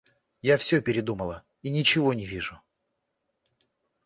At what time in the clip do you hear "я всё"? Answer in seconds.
0.41-0.81